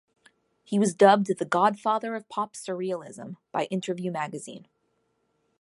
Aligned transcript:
He 0.63 0.79
was 0.79 0.95
dubbed 0.95 1.27
"the 1.27 1.45
god-father 1.45 2.15
of 2.15 2.27
pop 2.27 2.55
surrealism" 2.55 3.35
by 3.51 3.65
"Interview 3.65 4.09
Magazine". 4.09 4.67